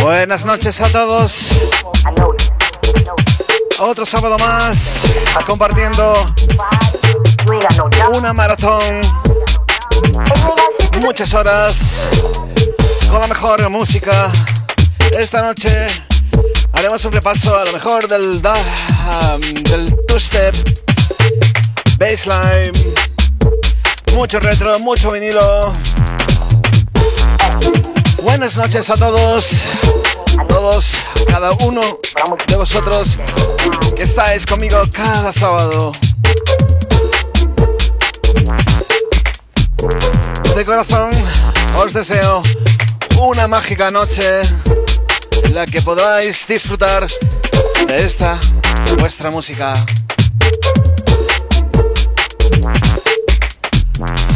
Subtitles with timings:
[0.00, 1.50] Buenas noches a todos.
[3.80, 5.00] Otro sábado más
[5.44, 6.14] compartiendo
[8.14, 9.00] una maratón.
[11.00, 12.06] Muchas horas
[13.10, 14.30] con la mejor música.
[15.18, 15.88] Esta noche
[16.76, 20.54] Haremos un repaso a lo mejor del, da, um, del two-step,
[21.98, 22.72] baseline,
[24.14, 25.72] mucho retro, mucho vinilo.
[28.22, 29.70] Buenas noches a todos,
[30.38, 31.80] a todos, a cada uno
[32.46, 33.16] de vosotros
[33.96, 35.92] que estáis conmigo cada sábado.
[40.54, 41.10] De corazón
[41.78, 42.42] os deseo
[43.18, 44.42] una mágica noche
[45.52, 47.06] la que podáis disfrutar
[47.86, 48.38] de esta
[48.98, 49.74] vuestra música.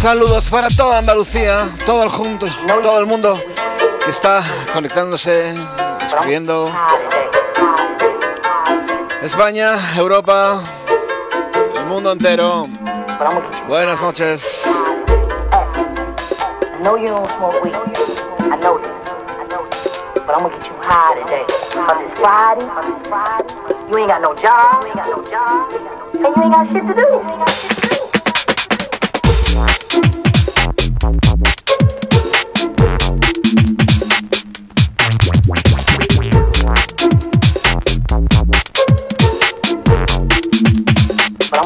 [0.00, 2.46] Saludos para toda Andalucía, todo el, junto,
[2.82, 3.38] todo el mundo
[4.02, 5.54] que está conectándose,
[6.06, 6.64] escribiendo.
[9.22, 10.62] España, Europa,
[11.76, 12.66] el mundo entero.
[13.68, 14.66] Buenas noches.
[20.30, 21.44] but I'm gonna get you high today.
[21.48, 22.64] Cause it's Friday,
[23.90, 24.94] you ain't got no job, and
[26.14, 27.08] you ain't got shit to do.
[41.50, 41.58] But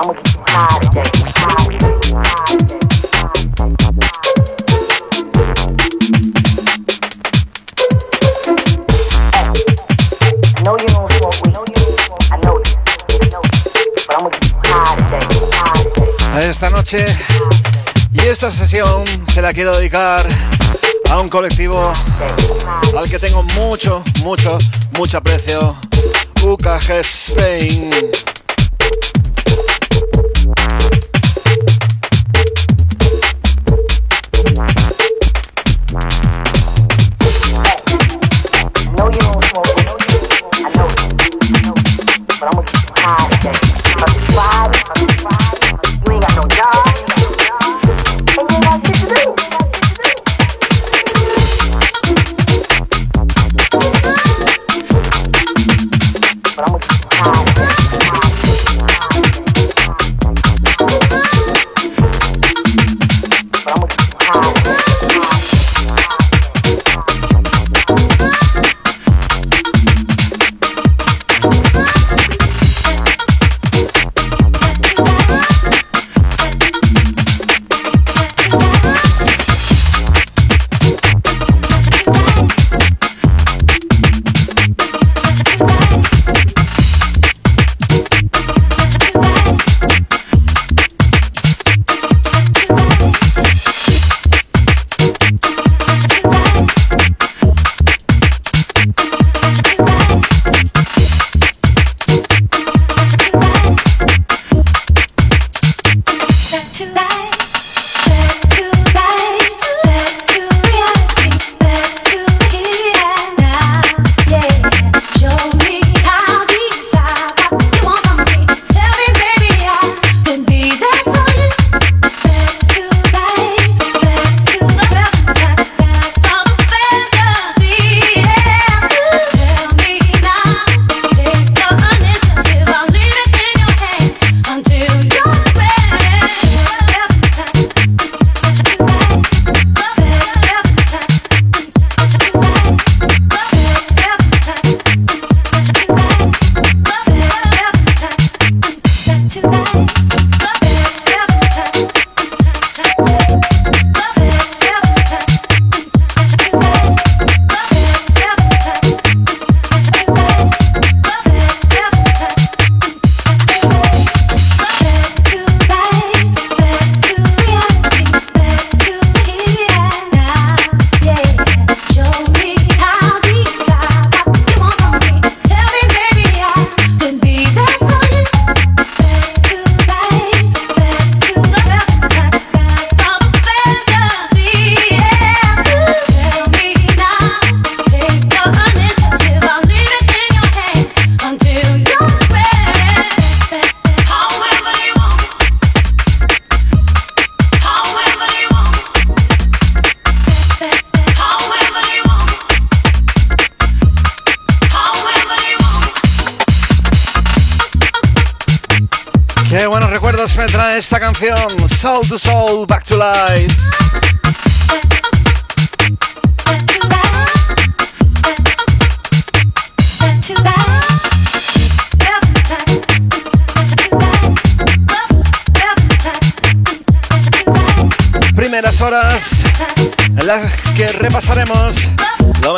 [0.00, 0.91] I'm gonna get you high today.
[16.62, 17.04] Esta noche
[18.12, 20.24] y esta sesión se la quiero dedicar
[21.10, 21.92] a un colectivo
[22.96, 24.58] al que tengo mucho, mucho,
[24.96, 25.76] mucho aprecio.
[26.40, 27.90] UKG Spain.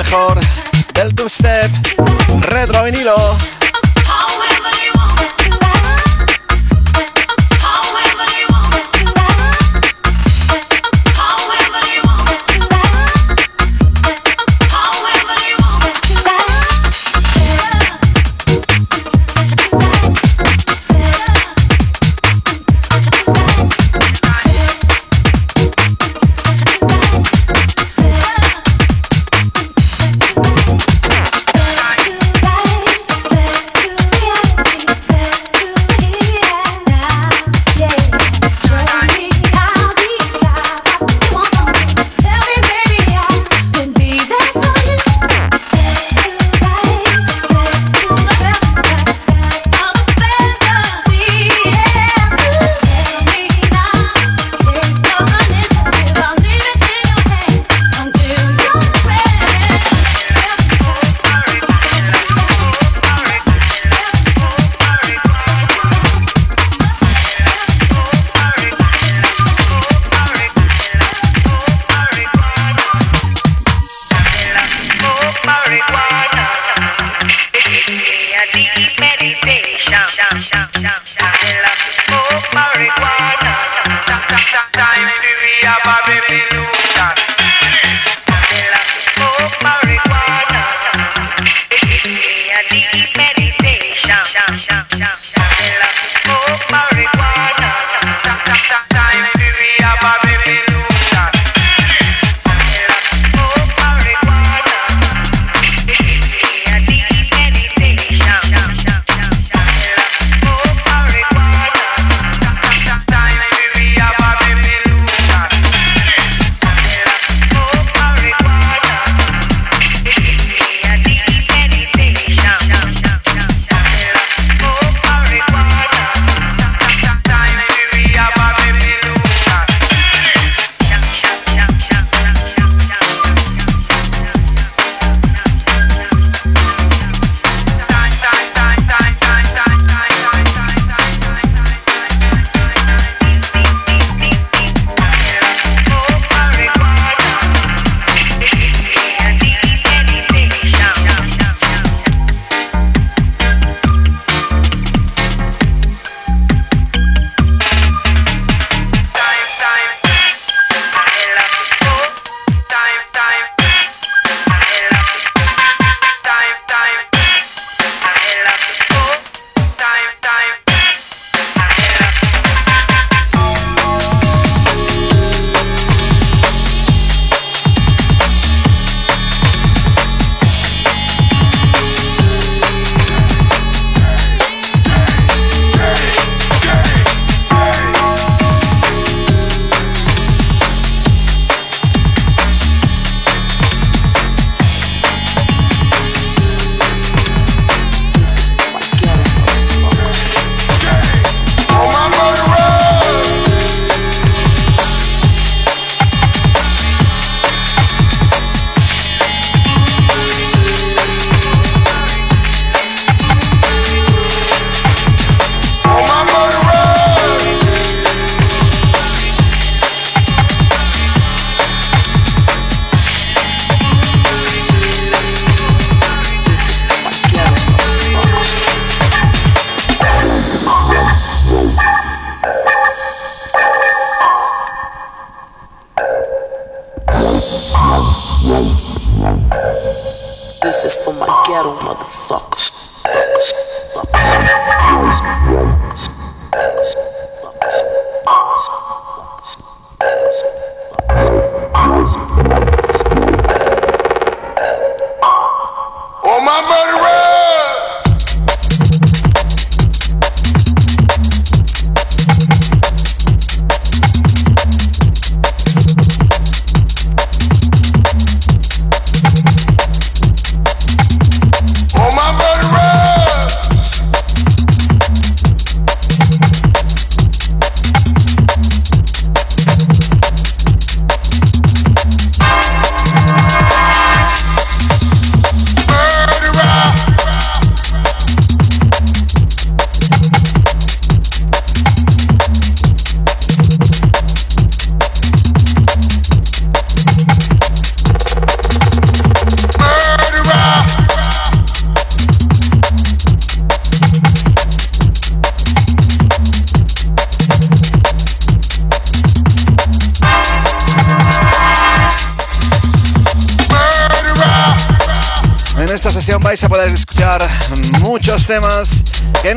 [0.04, 0.38] Mejor
[0.94, 1.70] del two-step
[2.40, 3.14] retro vinilo.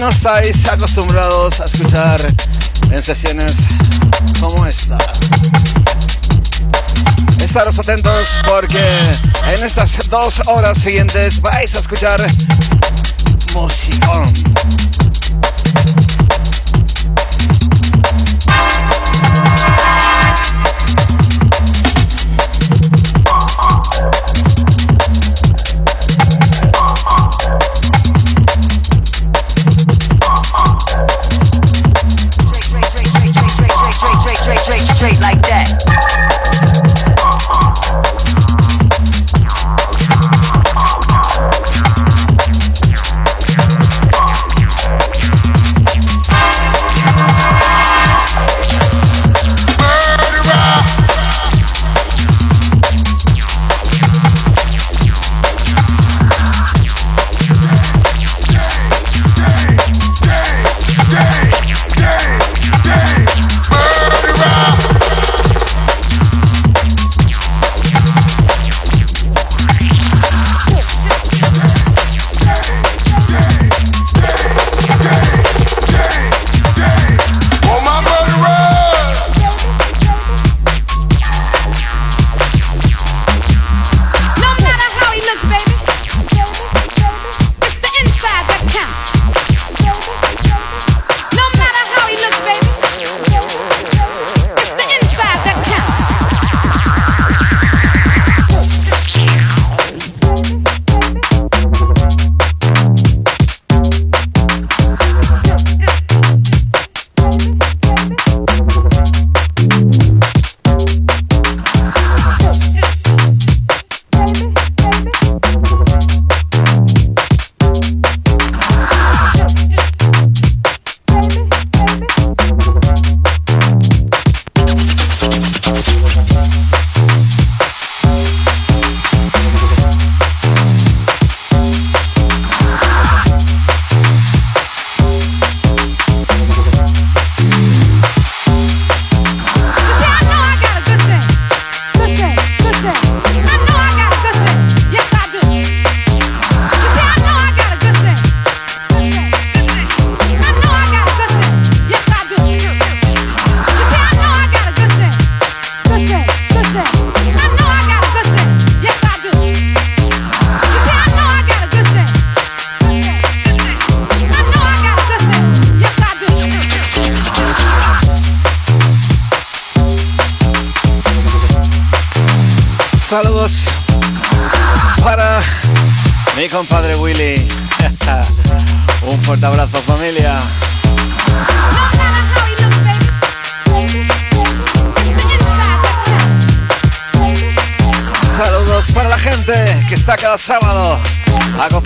[0.07, 2.17] no estáis acostumbrados a escuchar
[2.91, 3.53] en sesiones
[4.39, 4.97] como esta.
[7.43, 8.79] Estaros atentos porque
[9.49, 12.25] en estas dos horas siguientes vais a escuchar
[13.53, 14.46] musicón.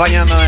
[0.02, 0.41] Баняна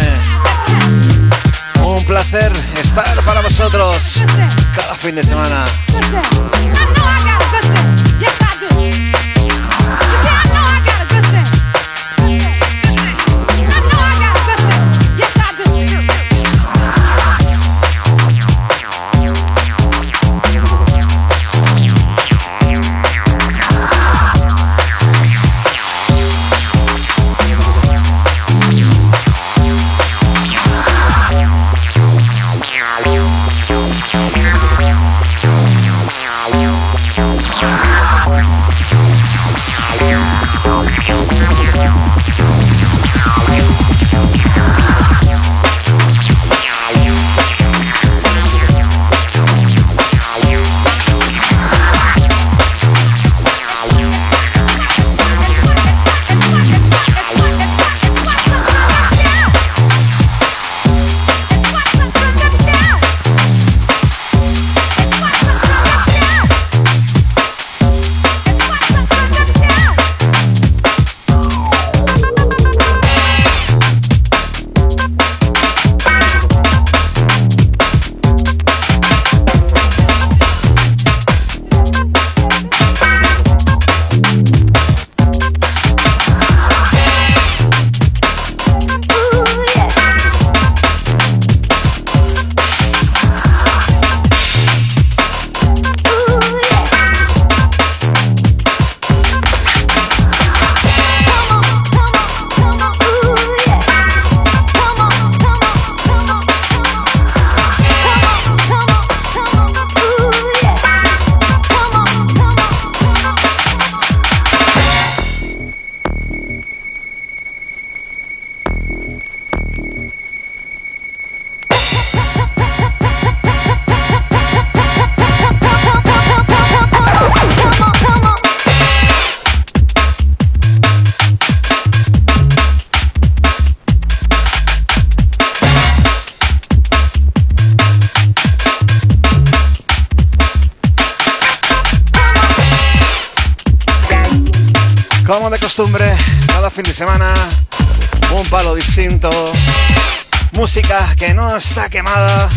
[151.57, 152.49] está quemada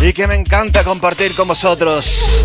[0.00, 2.44] y que me encanta compartir con vosotros.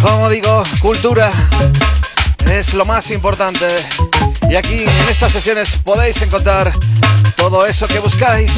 [0.00, 1.32] Como digo, cultura
[2.50, 3.66] es lo más importante.
[4.48, 6.72] Y aquí en estas sesiones podéis encontrar
[7.36, 8.52] todo eso que buscáis.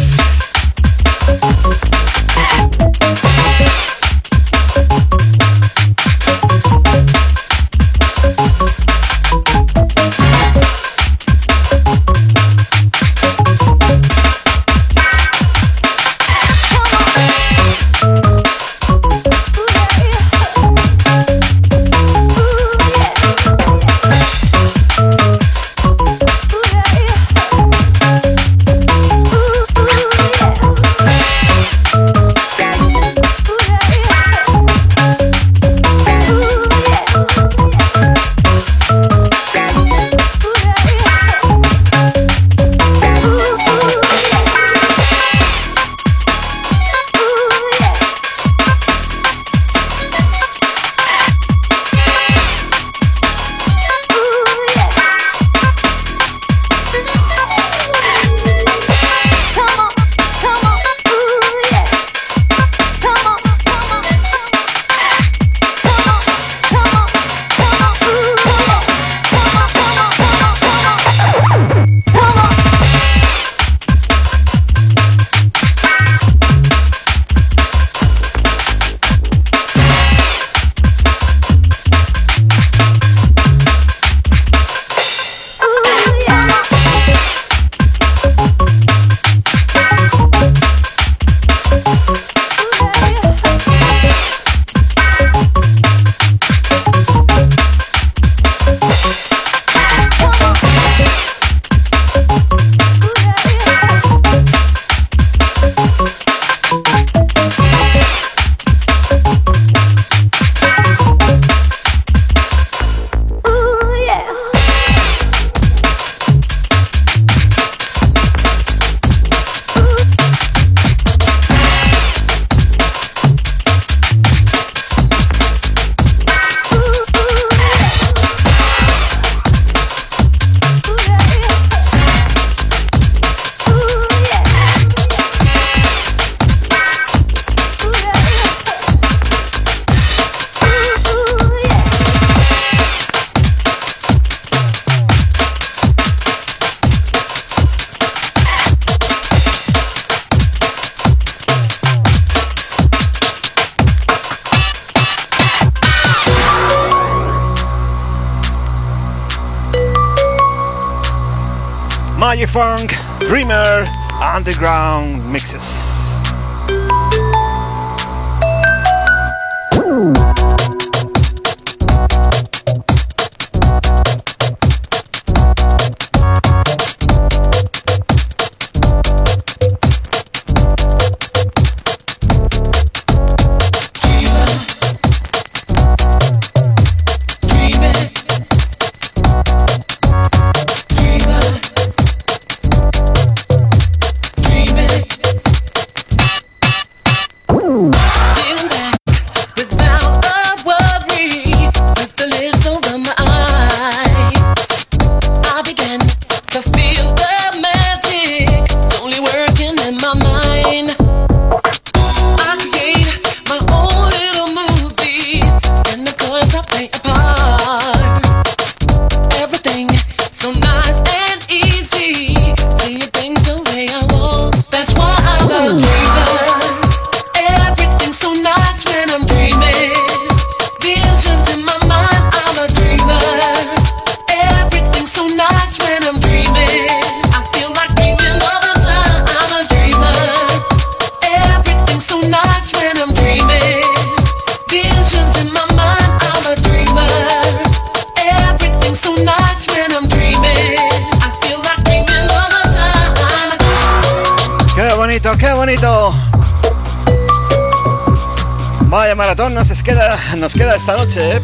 [259.17, 261.43] Maratón nos queda, nos queda esta noche, ¿eh?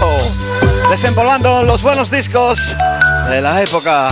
[0.00, 2.74] Oh, desempolvando los buenos discos
[3.28, 4.08] de la época.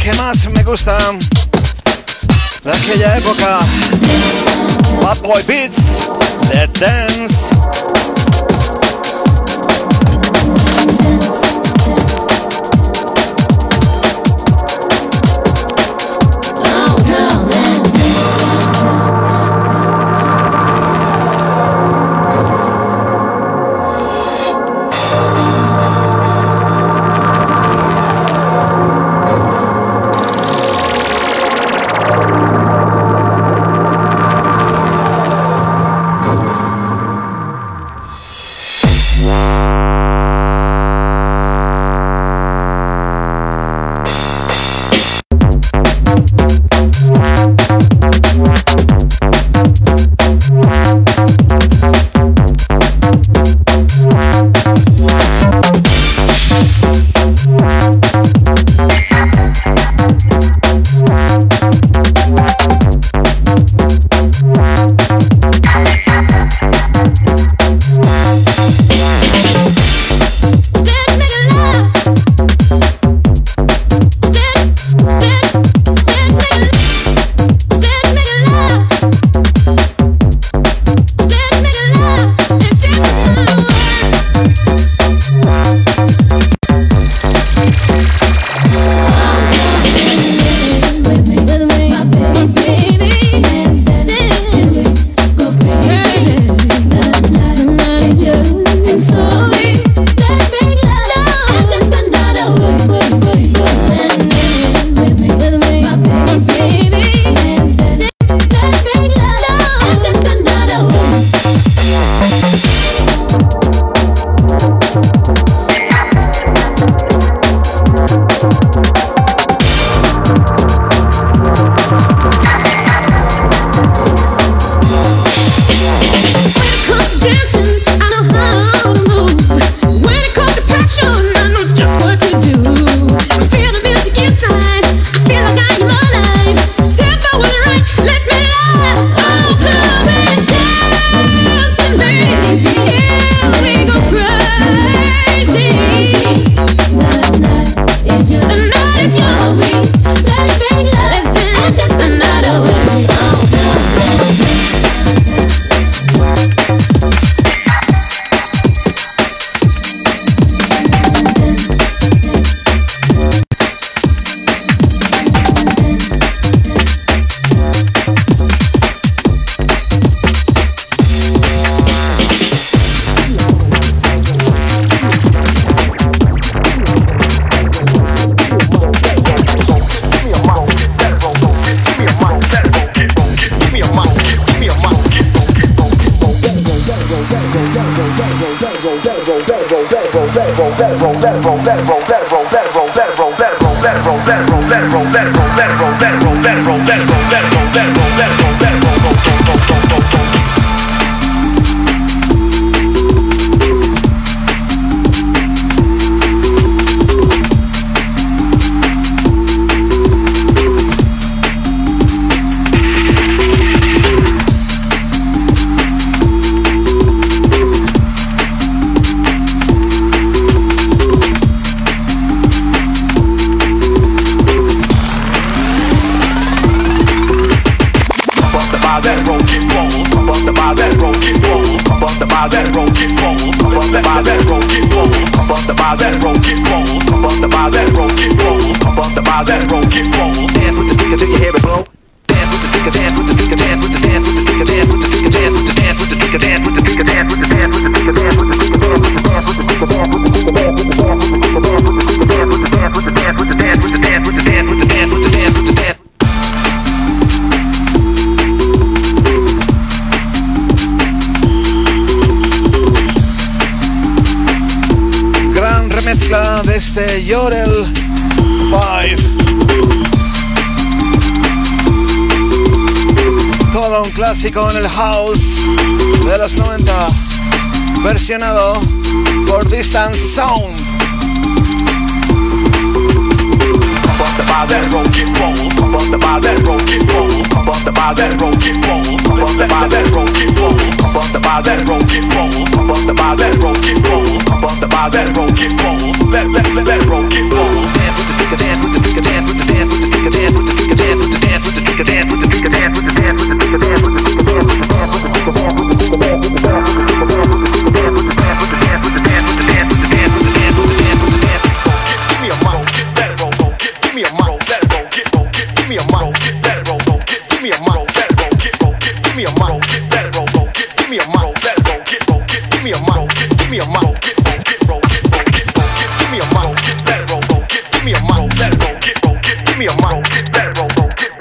[0.00, 0.96] Que más me gusta
[2.62, 3.58] de aquella época.
[5.02, 6.08] Bad Boy Beats,
[6.48, 7.49] The Dance.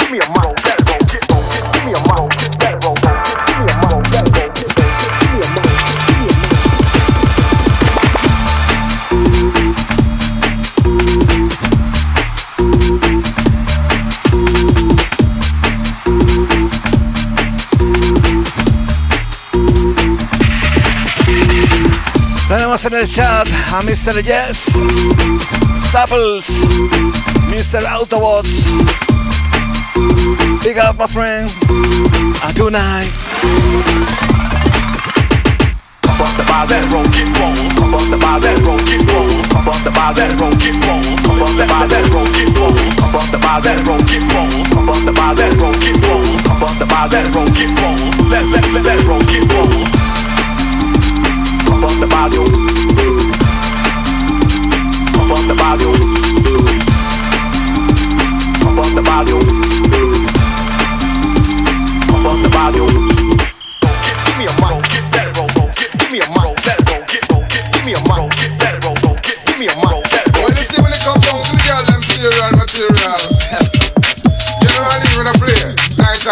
[0.10, 0.70] give me a model,
[22.86, 24.24] en el chat a Mr.
[24.24, 24.68] Yes,
[25.82, 26.62] Staples,
[27.50, 27.86] Mr.
[27.86, 28.66] Autobots,
[30.64, 31.50] Big up my friend
[32.44, 33.04] Adonai.
[36.20, 39.28] Bust the bar roll the bar roll get roll.
[39.28, 41.04] The bar roll get roll.
[41.56, 42.76] The bar roll get roll.
[43.28, 44.50] The bar roll get roll.
[44.50, 45.76] The bar roll
[46.80, 48.00] the bar roll get roll.
[48.30, 49.68] Let let let that roll get roll.
[52.00, 52.44] The bar yo.
[55.48, 55.99] The bar yo.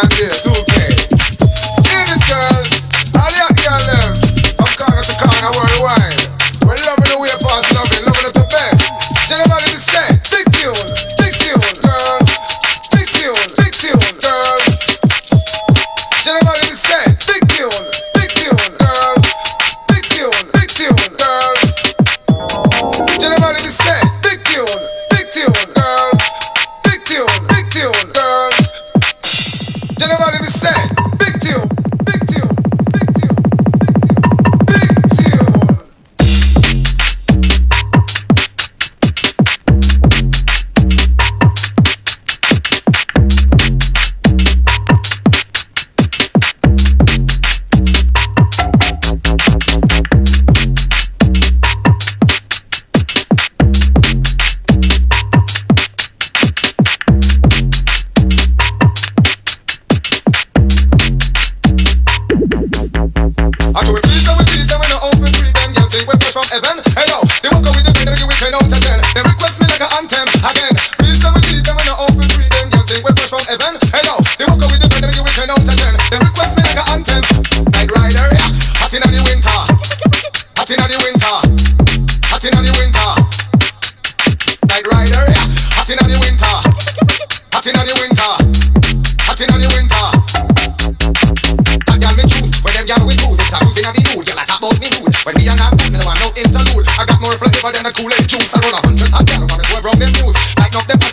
[0.04, 0.67] Night and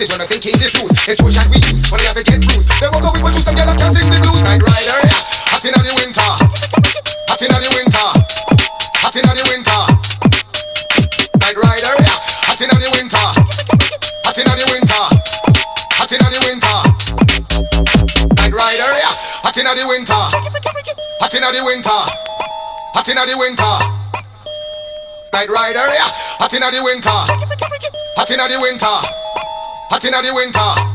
[0.05, 2.17] Lighten up them passage when I sing King Diffuse Explosion we use, when they have
[2.17, 4.45] to get bruised They walk out with juice, them girl I can't sing the blues
[4.45, 6.29] Night rider, yeah, hot inna the winter
[7.33, 8.09] Hot inna the winter
[9.01, 9.81] Hot inna the winter
[11.41, 13.25] Night rider, yeah, hot inna the winter
[14.29, 15.05] Hot inna the winter
[15.97, 16.77] Hot inna the winter
[18.37, 20.21] Night rider, yeah, hot inna the winter
[21.17, 22.01] Hot inna the winter,
[22.93, 23.73] hot inna the winter.
[25.33, 26.13] Night rider, yeah.
[26.39, 29.24] Hot inna the winter, hot inna the winter,
[29.91, 30.94] hot inna the winter.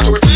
[0.00, 0.29] I do it.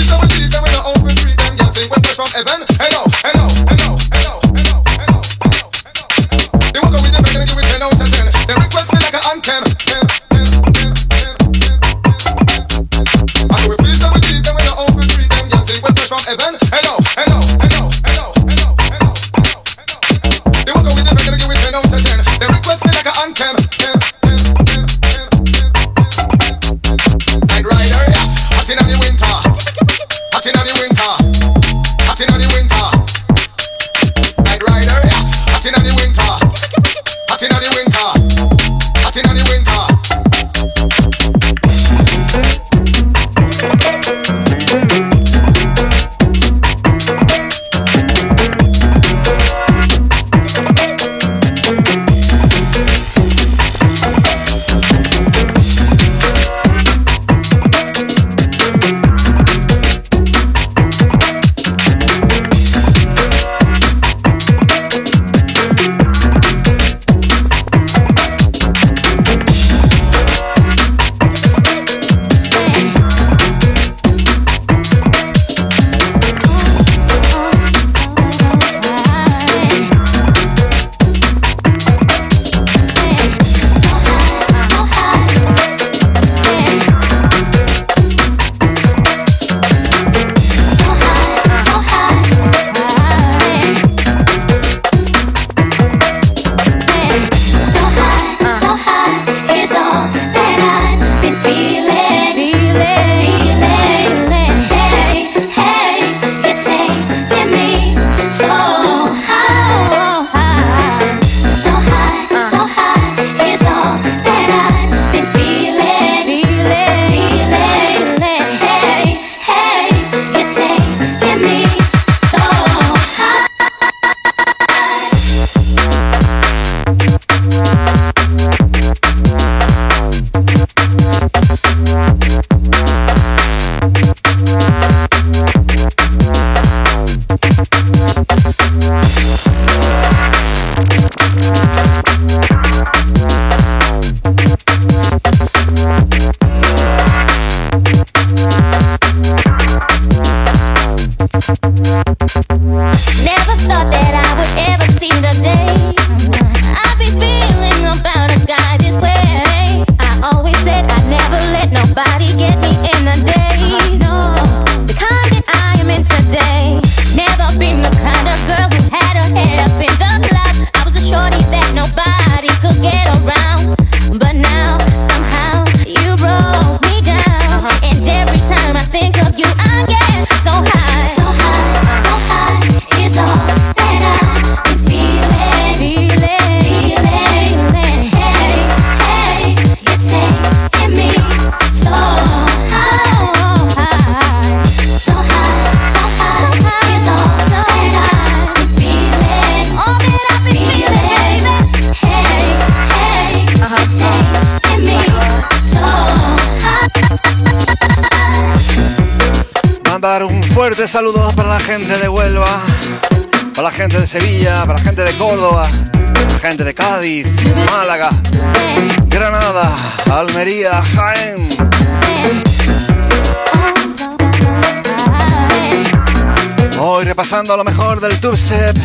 [227.34, 228.76] repasando lo mejor del Tour Step.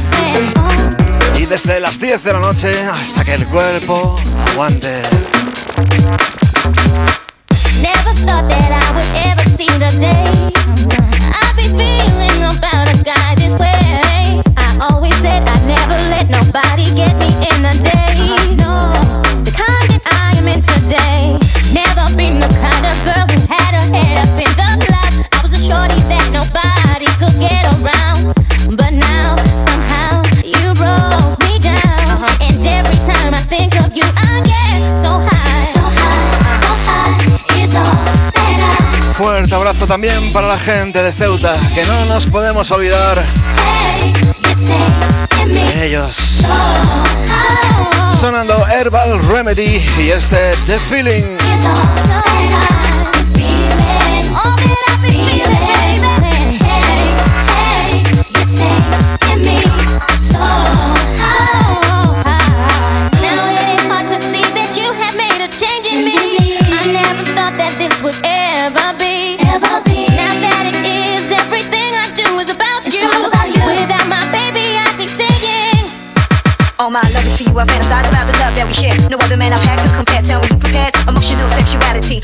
[1.38, 4.20] Y desde las 10 de la noche hasta que el cuerpo
[4.52, 5.04] aguante.
[39.50, 43.24] fuerte abrazo también para la gente de Ceuta, que no nos podemos olvidar
[45.82, 46.44] ellos.
[48.14, 51.38] Sonando Herbal Remedy y este The Feeling.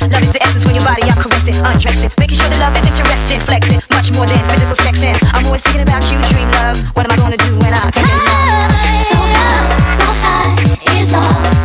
[0.01, 2.11] Love is the essence when your body I caress it, undress it.
[2.19, 3.81] Making sure the love is interesting, flexing.
[3.91, 5.01] Much more than physical sex.
[5.01, 6.77] And I'm always thinking about you, dream love.
[6.95, 8.73] What am I gonna do when I can't get enough?
[9.09, 9.67] So high,
[9.99, 11.21] so high is all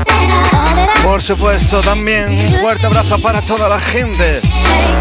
[0.07, 0.31] that
[0.99, 1.03] I.
[1.03, 4.99] Por supuesto, también un fuerte abrazo para toda la gente Hey,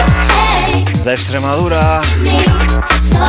[0.65, 2.01] hey, de Extremadura.
[3.01, 3.19] so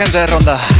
[0.00, 0.79] gente de Ronda.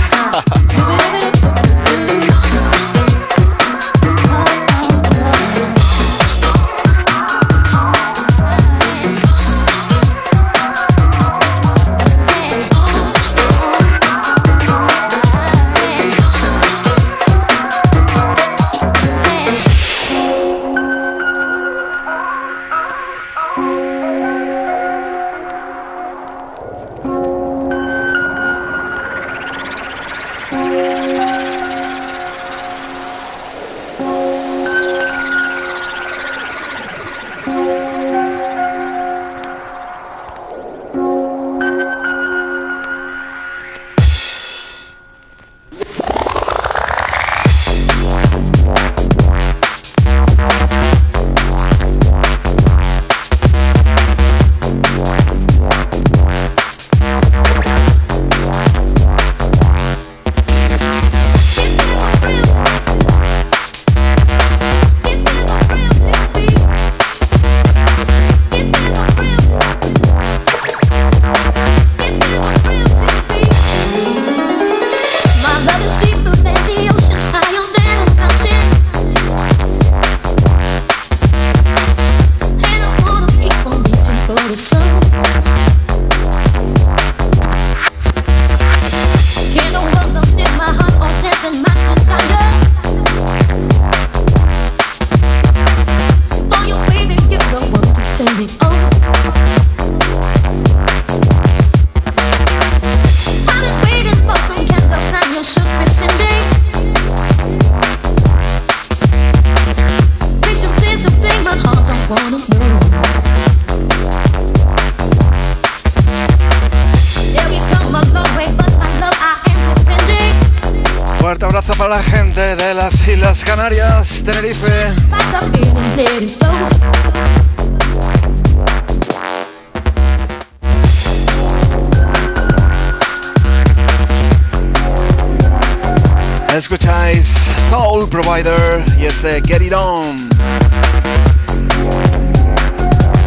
[138.22, 140.16] Provider y este Get It On.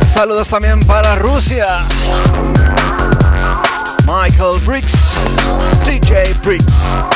[0.08, 1.66] Saludos también para Rusia.
[4.06, 5.14] Michael Briggs,
[5.86, 7.13] DJ Briggs.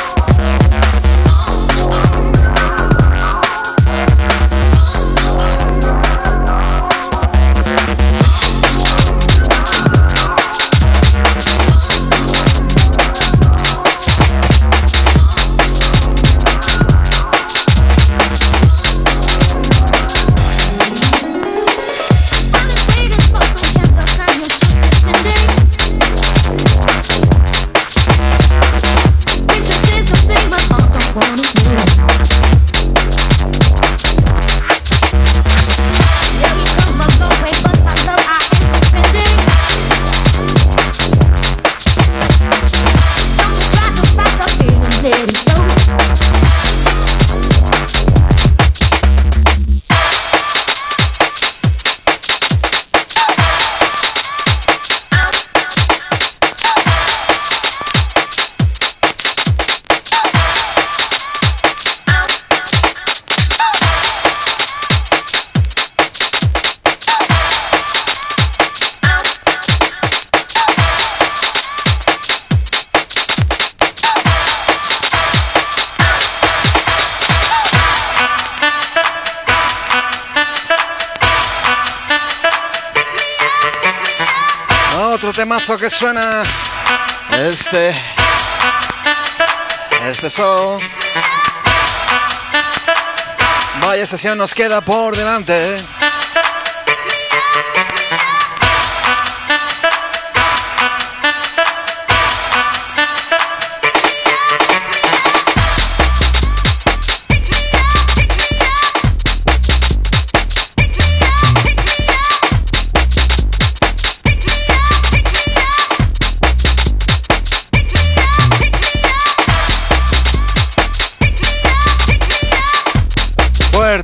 [85.89, 86.43] Suena.
[87.31, 87.93] Este.
[90.09, 90.79] Este son.
[93.81, 95.77] Vaya sesión nos queda por delante.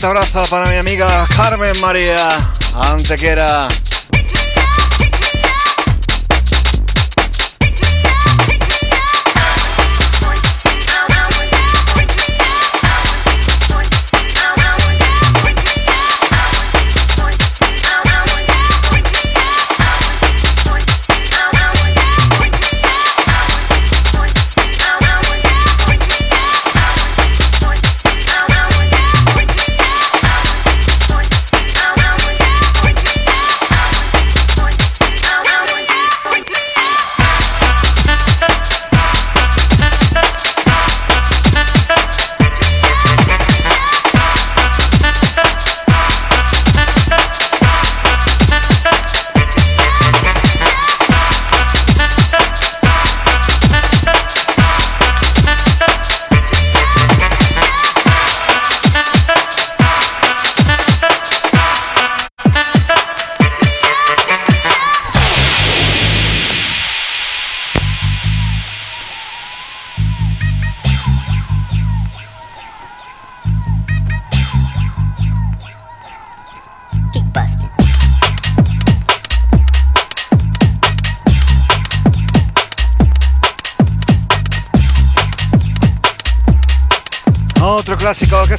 [0.03, 2.27] Fuerte abrazo para mi amiga Carmen María
[2.75, 3.69] Antequera.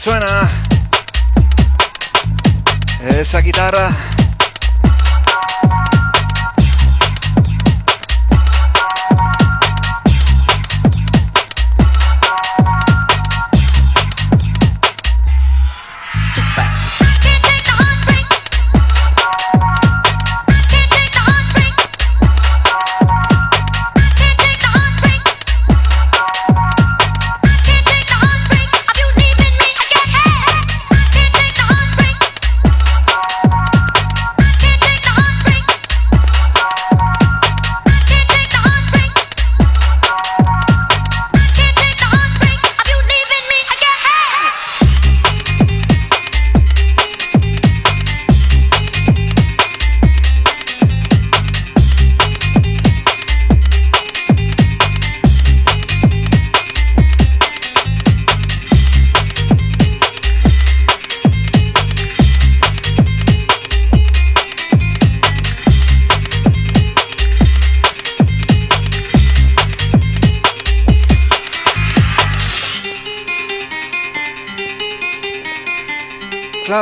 [0.05, 0.46] Suena.
[3.09, 4.14] Esa guitarra.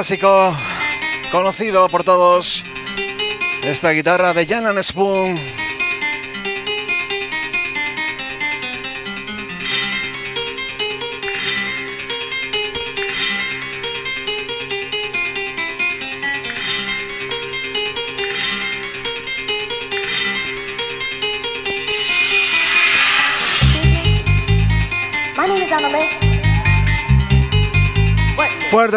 [0.03, 0.53] Clásico
[1.31, 2.65] conocido por todos.
[3.63, 5.62] Esta guitarra de Jan Spoon.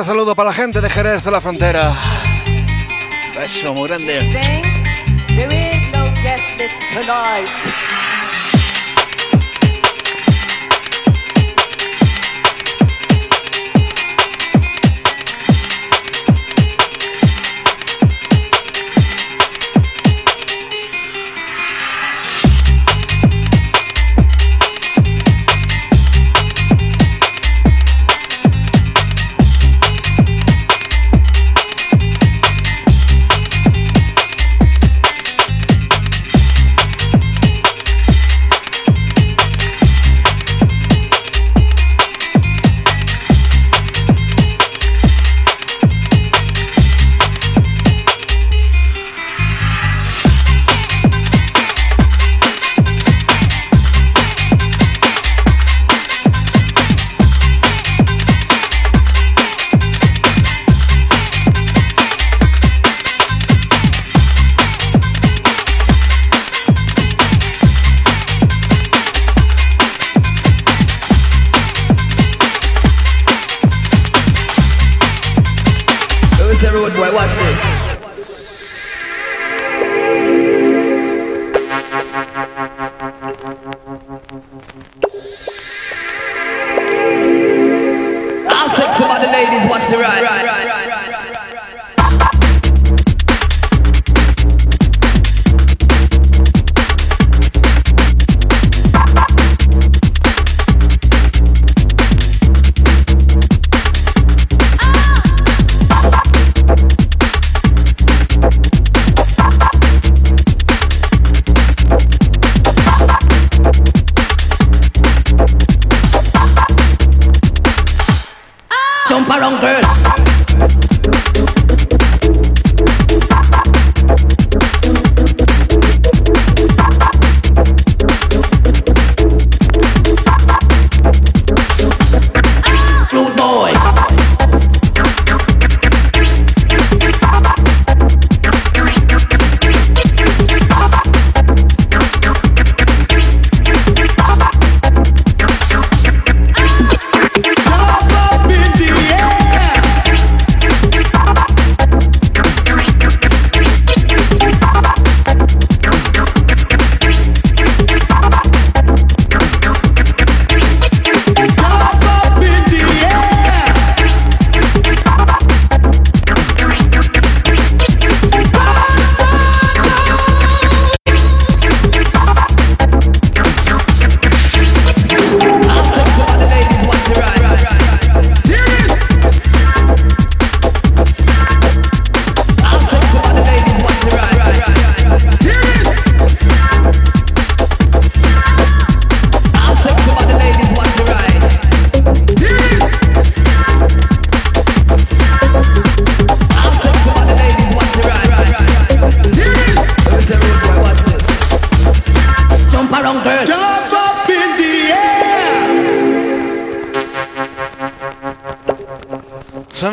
[0.06, 1.92] Saludo para la gente de Jerez de la Frontera.
[3.36, 4.20] Beso muy grande.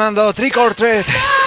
[0.03, 1.42] Sonando Trick or Treat.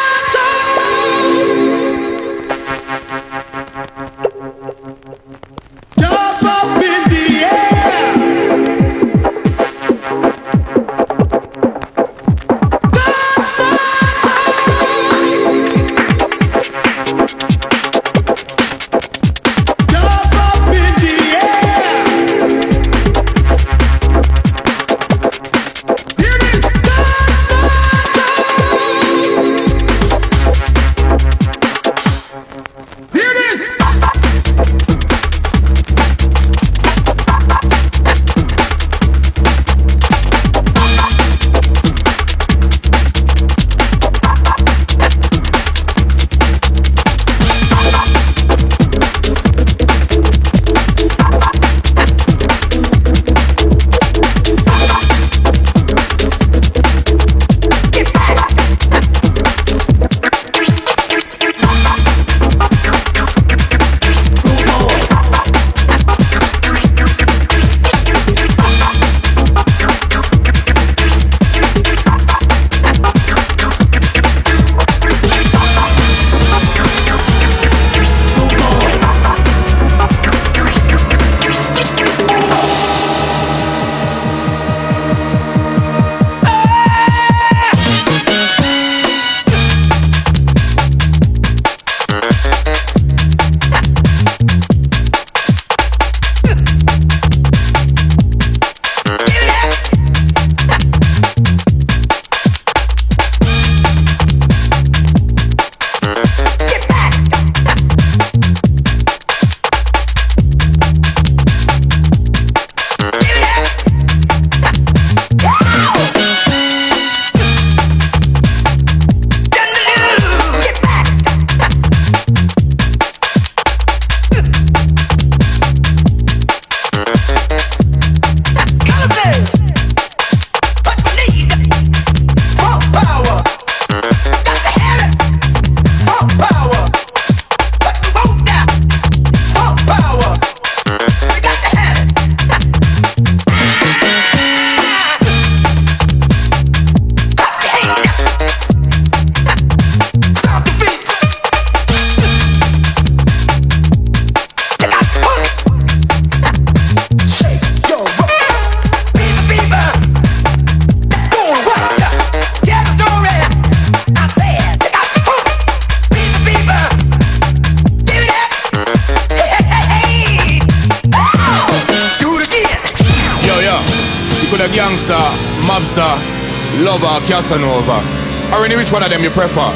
[177.55, 177.91] turnover.
[177.91, 179.71] I don't know which one of them you prefer.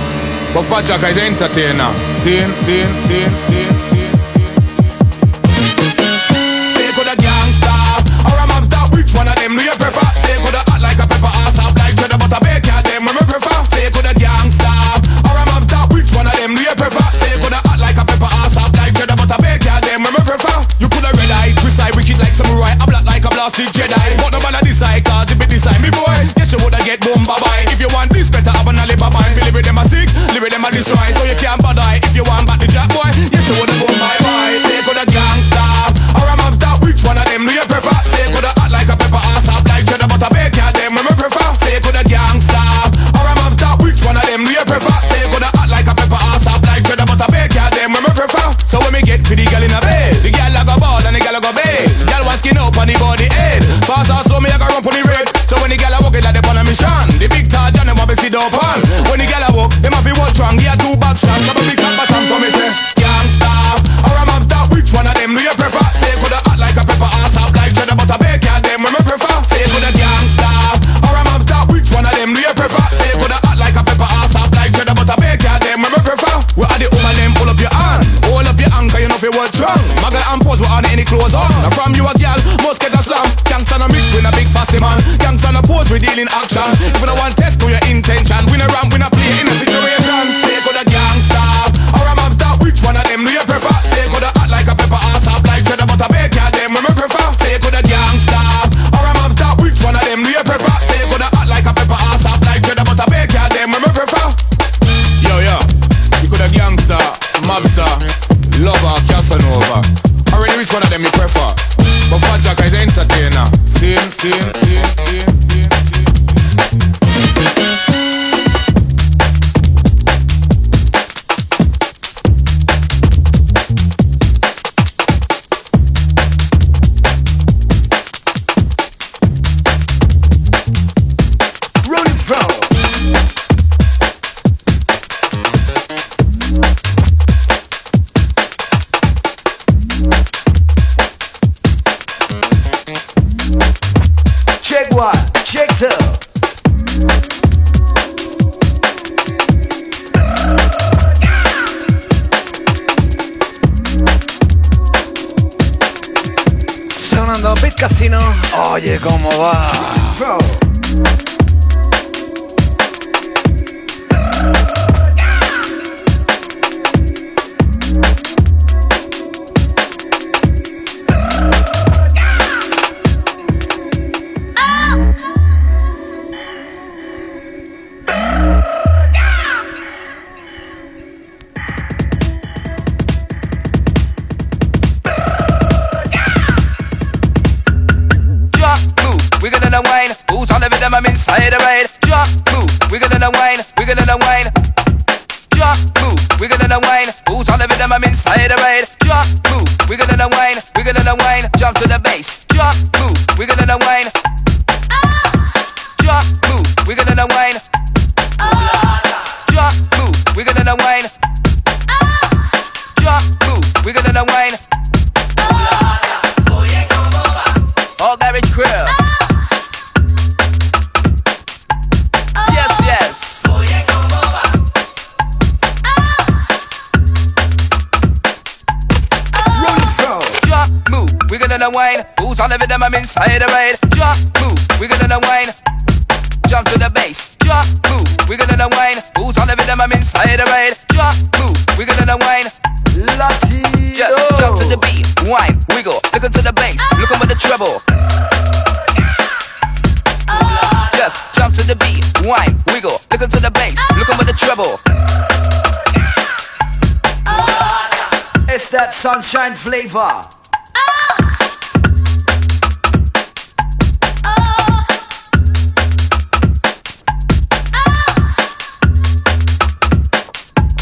[0.54, 1.92] But Fat Jack is entertainer.
[2.14, 3.79] Seeing, seeing, seeing, seeing.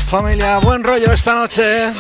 [0.08, 1.94] Familia, buen rollo esta noche.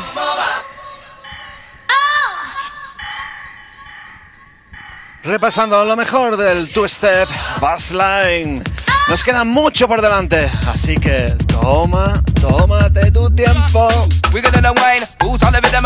[5.24, 7.30] Repasando lo mejor del Two Step
[7.62, 8.62] Bassline.
[9.08, 12.12] Nos queda mucho por delante, así que toma,
[12.42, 13.88] tómate tu tiempo.
[14.34, 15.86] We're gonna wind, boots on the rhythm,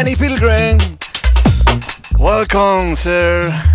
[0.00, 0.78] Rennie Pilgrim.
[2.18, 3.69] Welcome, sir.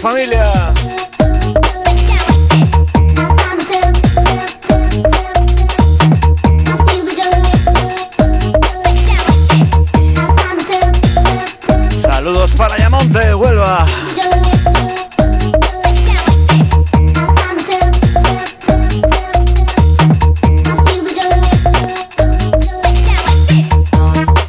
[0.00, 0.44] Familia.
[12.00, 13.86] Saludos para Ayamonte, Huelva.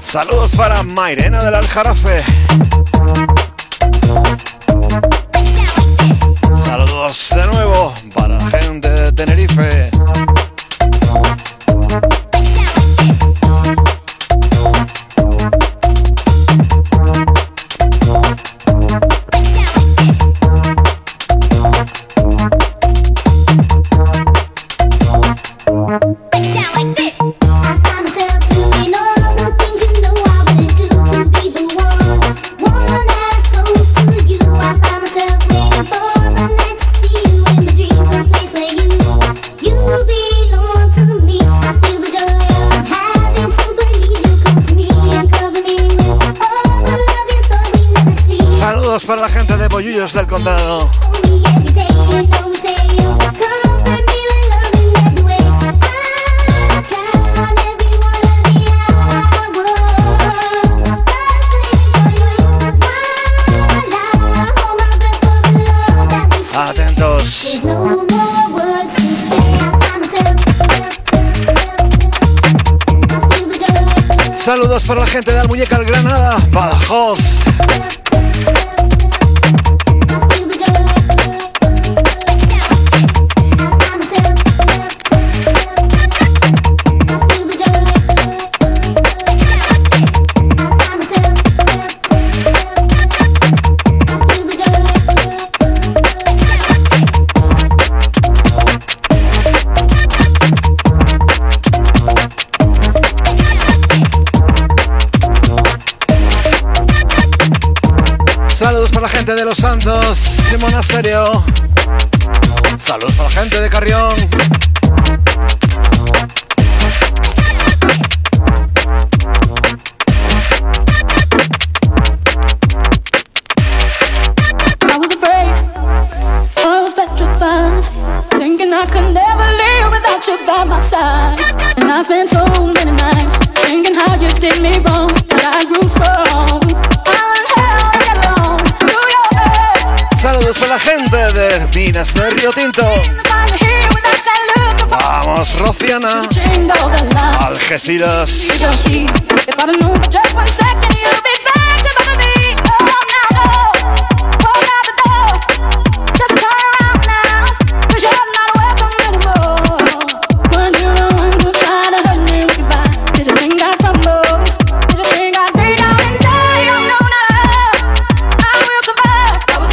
[0.02, 2.29] Saludos para Mairena del Aljarafe.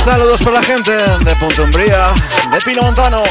[0.05, 2.13] Saludos para la gente de Punta Umbría,
[2.53, 3.25] de Pino Montano.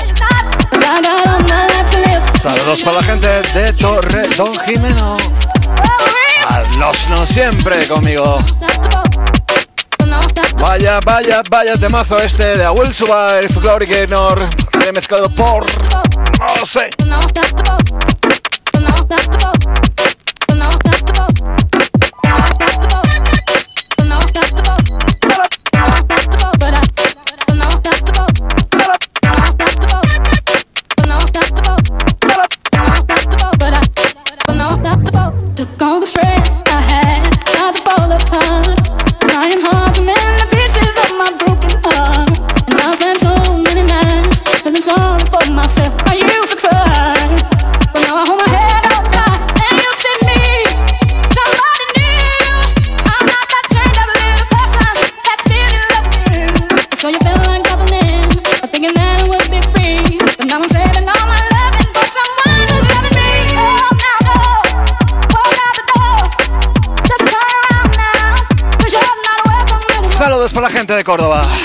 [2.65, 5.17] Saludos para la gente de Torre Don Jimeno.
[6.79, 8.43] Los no siempre conmigo.
[10.57, 15.63] Vaya, vaya, vaya temazo este de I Will Survive, Glory Gaynor, remezclado por...
[16.39, 16.89] No sé.
[71.05, 71.64] コーは。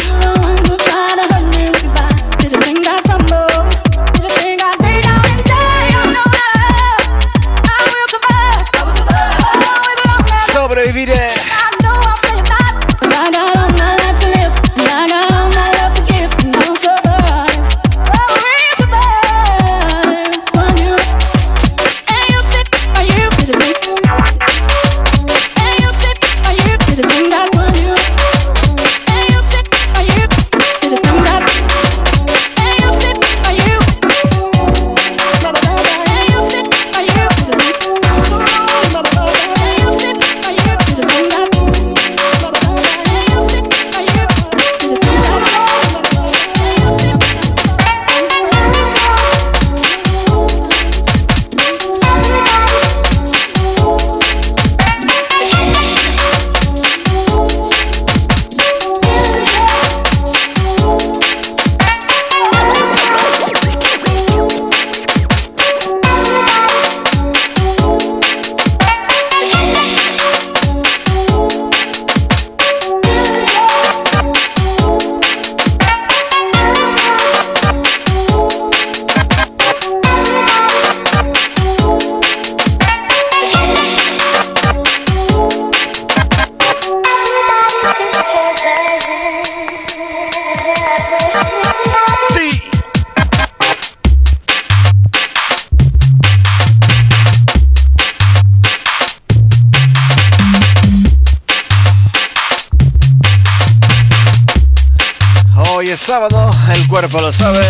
[106.10, 107.64] sábado, el cuerpo lo sabe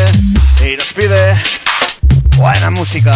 [0.64, 1.38] y nos pide
[2.38, 3.12] buena música.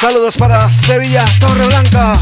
[0.00, 2.12] Saludos para Sevilla, Torre Blanca.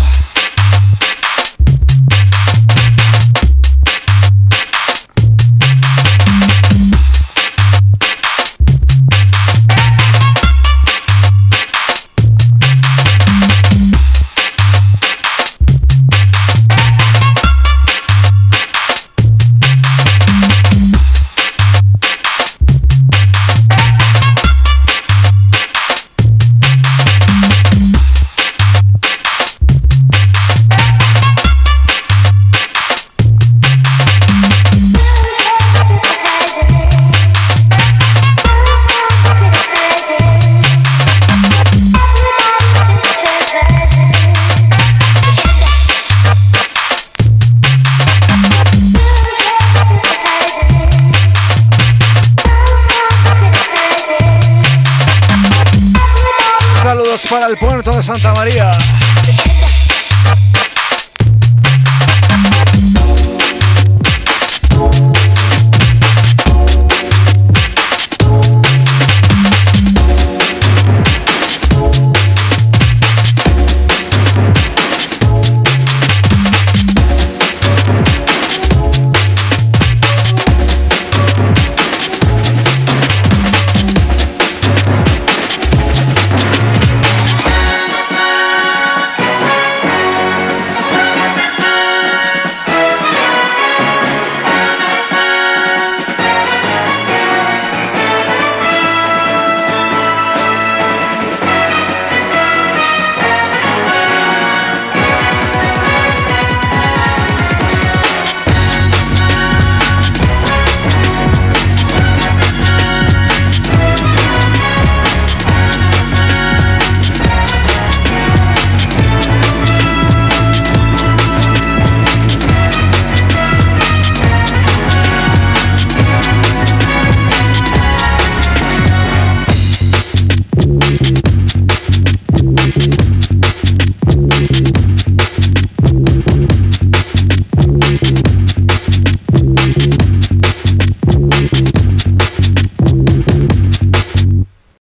[57.86, 58.95] Torre Santa María.